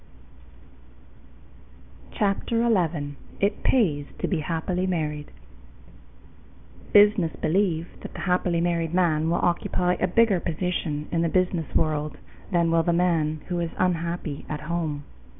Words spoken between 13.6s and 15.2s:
unhappy at home.